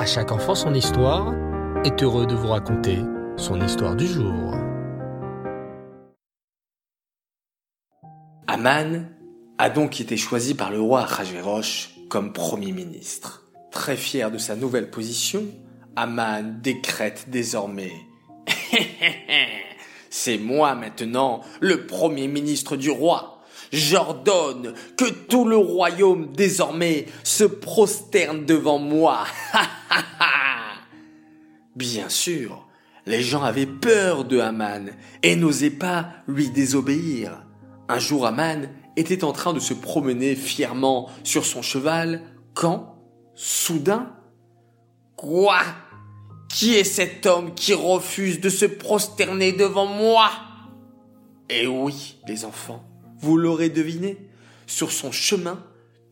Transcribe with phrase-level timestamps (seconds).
[0.00, 1.34] À chaque enfant son histoire
[1.84, 3.00] est heureux de vous raconter
[3.36, 4.54] son histoire du jour.
[8.46, 9.10] Aman
[9.58, 13.42] a donc été choisi par le roi Rajverosh comme premier ministre.
[13.70, 15.44] Très fier de sa nouvelle position,
[15.96, 17.92] Aman décrète désormais
[20.08, 23.39] C'est moi maintenant le premier ministre du roi.
[23.72, 29.24] J'ordonne que tout le royaume désormais se prosterne devant moi.
[31.76, 32.66] Bien sûr,
[33.06, 34.90] les gens avaient peur de Haman
[35.22, 37.44] et n'osaient pas lui désobéir.
[37.88, 42.22] Un jour, Haman était en train de se promener fièrement sur son cheval
[42.54, 42.96] quand,
[43.34, 44.12] soudain,
[45.20, 45.60] Quoi?
[46.48, 50.30] Qui est cet homme qui refuse de se prosterner devant moi?
[51.50, 52.82] Eh oui, les enfants,
[53.20, 54.16] vous l'aurez deviné,
[54.66, 55.62] sur son chemin,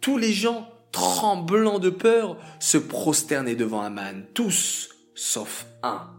[0.00, 6.10] tous les gens, tremblants de peur, se prosternaient devant Aman, tous, sauf un.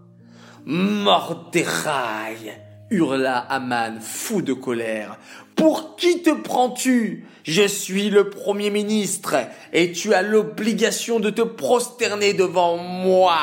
[0.66, 2.54] Mordechai
[2.92, 5.18] hurla Aman, fou de colère.
[5.56, 7.26] Pour qui te prends-tu?
[7.44, 9.36] Je suis le Premier ministre
[9.74, 13.40] et tu as l'obligation de te prosterner devant moi.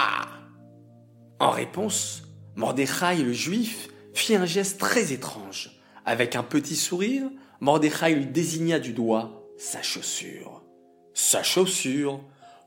[1.38, 2.22] En réponse,
[2.54, 5.75] Mordechai le juif fit un geste très étrange.
[6.06, 7.24] Avec un petit sourire,
[7.60, 10.62] Mordechai lui désigna du doigt sa chaussure.
[11.14, 12.20] Sa chaussure?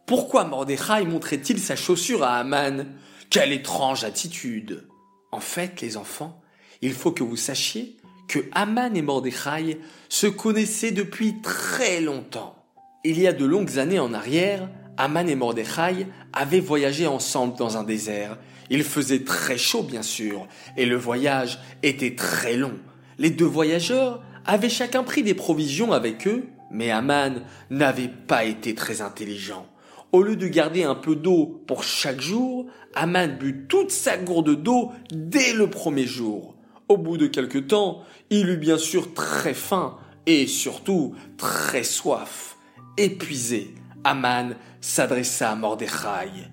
[0.06, 2.86] Pourquoi Mordechai montrait-il sa chaussure à Aman?
[3.30, 4.88] Quelle étrange attitude
[5.32, 6.42] En fait, les enfants,
[6.82, 7.96] il faut que vous sachiez
[8.28, 9.80] que Aman et Mordechai
[10.10, 12.66] se connaissaient depuis très longtemps.
[13.06, 17.78] Il y a de longues années en arrière, Aman et Mordechai avaient voyagé ensemble dans
[17.78, 18.38] un désert.
[18.70, 20.46] Il faisait très chaud, bien sûr,
[20.76, 22.78] et le voyage était très long.
[23.20, 28.74] Les deux voyageurs avaient chacun pris des provisions avec eux, mais Aman n'avait pas été
[28.74, 29.68] très intelligent.
[30.14, 34.64] Au lieu de garder un peu d'eau pour chaque jour, Aman but toute sa gourde
[34.64, 36.56] d'eau dès le premier jour.
[36.88, 42.56] Au bout de quelque temps, il eut bien sûr très faim et surtout très soif.
[42.98, 46.48] Épuisé, Aman s'adressa à Mordechai.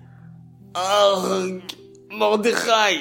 [0.73, 1.61] Arg,
[2.11, 2.99] Mordechai,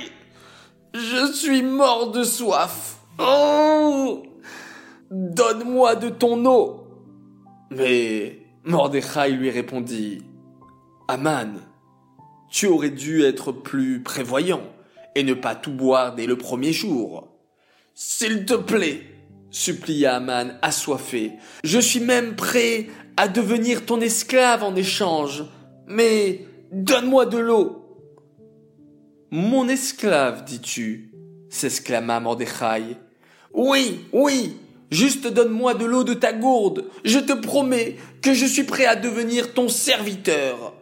[0.95, 2.96] je suis mort de soif.
[3.19, 4.23] Oh
[5.11, 6.87] Donne-moi de ton eau
[7.71, 10.23] Mais Mordechai lui répondit
[11.09, 11.61] Aman,
[12.51, 14.63] tu aurais dû être plus prévoyant
[15.15, 17.29] et ne pas tout boire dès le premier jour.
[17.95, 19.03] S'il te plaît,
[19.51, 21.35] supplia Aman assoiffé,
[21.65, 25.45] je suis même prêt à devenir ton esclave en échange,
[25.87, 27.83] mais donne-moi de l'eau.
[29.31, 31.13] Mon esclave, dis-tu
[31.49, 32.97] s'exclama Mordechai.
[33.57, 34.59] Oui, oui,
[34.91, 36.91] juste donne-moi de l'eau de ta gourde.
[37.07, 40.75] Je te promets que je suis prêt à devenir ton serviteur.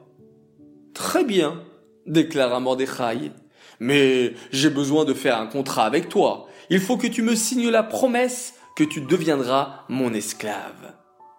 [0.92, 1.62] Très bien,
[2.04, 3.30] déclara Mordechai.
[3.78, 6.48] Mais j'ai besoin de faire un contrat avec toi.
[6.68, 10.94] Il faut que tu me signes la promesse que tu deviendras mon esclave.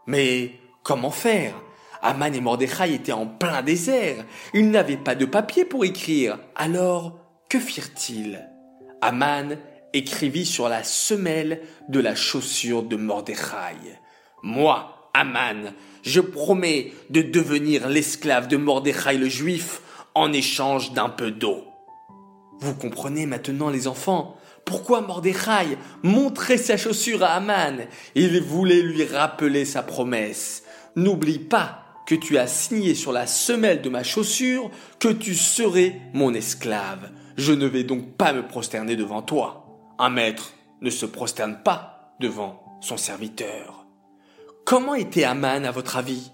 [0.08, 0.54] Mais
[0.84, 1.54] comment faire?
[2.02, 4.24] Aman et Mordechai étaient en plein désert.
[4.54, 6.40] Ils n'avaient pas de papier pour écrire.
[6.56, 7.20] Alors,
[7.50, 8.48] que firent-ils?
[9.02, 9.58] Aman
[9.96, 13.78] écrivit sur la semelle de la chaussure de Mordechai.
[14.44, 15.74] Moi, Aman,
[16.04, 19.82] je promets de devenir l'esclave de Mordechai le juif
[20.14, 21.64] en échange d'un peu d'eau.
[22.60, 27.86] Vous comprenez maintenant, les enfants, pourquoi Mordechai montrait sa chaussure à Aman?
[28.16, 30.64] Il voulait lui rappeler sa promesse.
[30.98, 34.70] N'oublie pas que tu as signé sur la semelle de ma chaussure
[35.00, 37.10] que tu serais mon esclave.
[37.38, 39.65] Je ne vais donc pas me prosterner devant toi.
[39.98, 43.86] Un maître ne se prosterne pas devant son serviteur.
[44.66, 46.32] Comment était Aman à votre avis?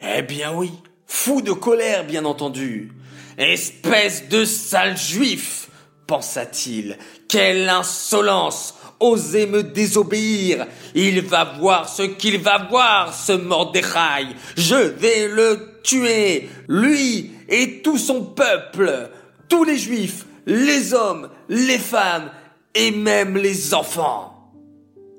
[0.00, 0.72] Eh bien oui,
[1.06, 2.92] fou de colère bien entendu.
[3.38, 5.70] Espèce de sale juif,
[6.06, 6.98] pensa-t-il.
[7.28, 10.66] Quelle insolence Oser me désobéir.
[10.94, 14.26] Il va voir ce qu'il va voir, ce Mordechai.
[14.56, 19.10] Je vais le tuer, lui et tout son peuple,
[19.48, 22.30] tous les juifs, les hommes, les femmes
[22.74, 24.52] et même les enfants.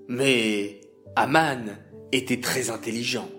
[0.07, 0.81] Mais
[1.15, 1.77] Aman
[2.11, 3.29] était très intelligent.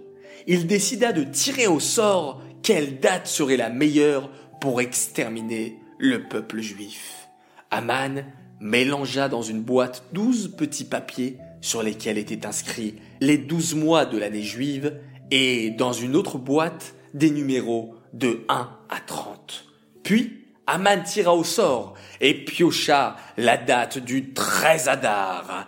[0.47, 4.31] Il décida de tirer au sort quelle date serait la meilleure
[4.61, 7.29] pour exterminer le peuple juif.
[7.71, 8.25] Aman
[8.61, 14.19] mélangea dans une boîte douze petits papiers sur lesquels étaient inscrits les douze mois de
[14.19, 14.99] l'année juive
[15.31, 19.67] et dans une autre boîte des numéros de 1 à 30.
[20.03, 20.40] Puis,
[20.73, 25.67] Aman tira au sort et piocha la date du 13 Adar.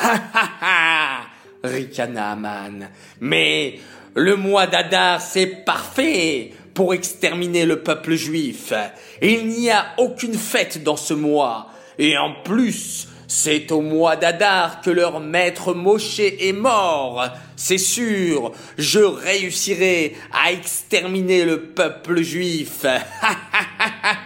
[0.00, 1.20] Ha ha ha
[1.64, 2.88] ricana Aman.
[3.20, 3.78] Mais
[4.14, 6.52] le mois d'Adar, c'est parfait.
[6.78, 8.72] pour exterminer le peuple juif.
[9.20, 11.72] Il n'y a aucune fête dans ce mois.
[11.98, 17.26] Et en plus, c'est au mois d'Adar que leur maître Moshe est mort.
[17.56, 22.86] C'est sûr, je réussirai à exterminer le peuple juif.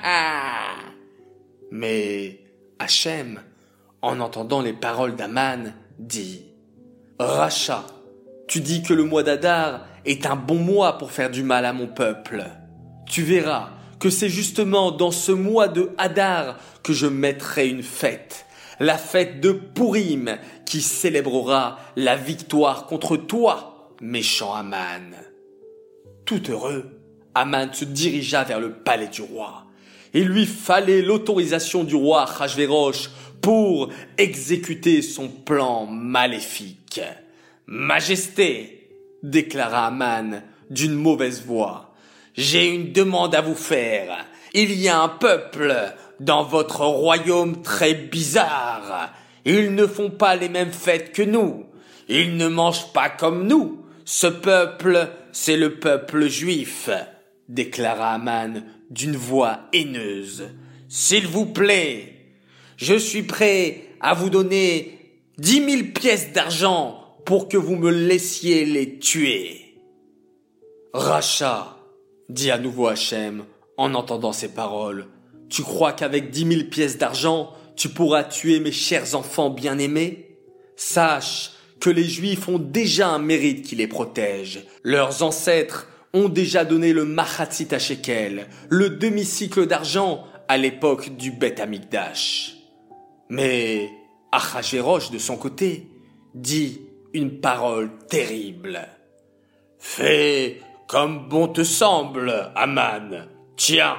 [1.82, 2.38] Mais
[2.79, 3.40] Hachem,
[4.02, 6.44] en entendant les paroles d'Aman, dit
[7.19, 7.84] Racha,
[8.46, 11.73] tu dis que le mois d'Adar est un bon mois pour faire du mal à
[11.73, 12.44] mon peuple.
[13.06, 18.46] Tu verras que c'est justement dans ce mois de Hadar que je mettrai une fête,
[18.79, 25.17] la fête de Purim, qui célébrera la victoire contre toi, méchant Aman.
[26.26, 27.00] Tout heureux,
[27.34, 29.64] Aman se dirigea vers le palais du roi.
[30.14, 33.11] Il lui fallait l'autorisation du roi Rajverosh
[33.41, 33.88] pour
[34.19, 37.00] exécuter son plan maléfique.
[37.67, 38.91] Majesté,
[39.23, 41.94] déclara Aman d'une mauvaise voix,
[42.35, 44.26] j'ai une demande à vous faire.
[44.55, 45.75] Il y a un peuple
[46.20, 49.12] dans votre royaume très bizarre.
[49.44, 51.67] Ils ne font pas les mêmes fêtes que nous.
[52.08, 53.85] Ils ne mangent pas comme nous.
[54.05, 56.91] Ce peuple, c'est le peuple juif,
[57.49, 60.44] déclara Aman d'une voix haineuse.
[60.89, 62.15] S'il vous plaît,
[62.77, 64.99] je suis prêt à vous donner
[65.39, 69.77] dix mille pièces d'argent pour que vous me laissiez les tuer.
[70.93, 71.79] Racha,
[72.29, 73.44] dit à nouveau Hachem,
[73.77, 75.06] en entendant ces paroles,
[75.49, 80.37] tu crois qu'avec dix mille pièces d'argent, tu pourras tuer mes chers enfants bien-aimés?
[80.77, 84.67] Sache que les Juifs ont déjà un mérite qui les protège.
[84.83, 91.31] Leurs ancêtres ont déjà donné le Machatzit à Shekel, le demi-cycle d'argent à l'époque du
[91.31, 92.56] Beth Amikdash.
[93.29, 93.91] Mais
[94.31, 95.88] Achashverosh, de son côté,
[96.35, 96.81] dit
[97.14, 98.81] une parole terrible.
[99.79, 103.26] Fais comme bon te semble, Aman.
[103.56, 103.97] Tiens,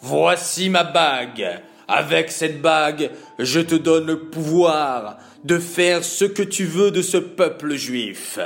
[0.00, 1.62] voici ma bague.
[1.86, 7.02] Avec cette bague, je te donne le pouvoir de faire ce que tu veux de
[7.02, 8.38] ce peuple juif.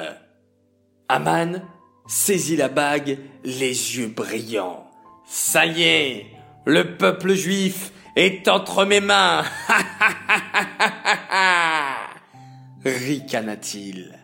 [1.09, 1.63] Aman
[2.09, 4.91] saisit la bague, les yeux brillants.
[5.25, 6.27] Ça y est,
[6.65, 9.45] le peuple juif est entre mes mains.
[12.85, 14.19] ricana-t-il.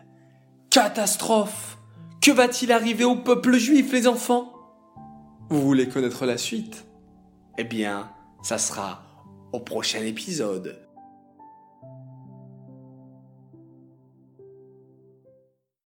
[0.69, 1.77] Catastrophe
[2.21, 4.51] Que va-t-il arriver au peuple juif, les enfants?
[5.49, 6.85] Vous voulez connaître la suite?
[7.57, 8.09] Eh bien,
[8.41, 9.03] ça sera
[9.53, 10.84] au prochain épisode.